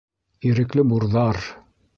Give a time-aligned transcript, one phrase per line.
[0.51, 1.43] —Ирекле бурҙар!